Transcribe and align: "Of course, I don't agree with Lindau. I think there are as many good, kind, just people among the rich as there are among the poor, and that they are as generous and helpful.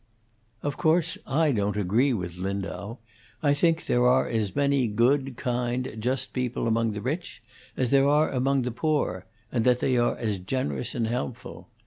"Of 0.63 0.77
course, 0.77 1.15
I 1.27 1.51
don't 1.51 1.77
agree 1.77 2.11
with 2.11 2.37
Lindau. 2.39 2.97
I 3.43 3.53
think 3.53 3.85
there 3.85 4.07
are 4.07 4.27
as 4.27 4.55
many 4.55 4.87
good, 4.87 5.37
kind, 5.37 5.95
just 5.99 6.33
people 6.33 6.67
among 6.67 6.93
the 6.93 7.01
rich 7.01 7.43
as 7.77 7.91
there 7.91 8.07
are 8.07 8.31
among 8.31 8.63
the 8.63 8.71
poor, 8.71 9.27
and 9.51 9.63
that 9.63 9.79
they 9.79 9.97
are 9.97 10.15
as 10.17 10.39
generous 10.39 10.95
and 10.95 11.05
helpful. 11.05 11.69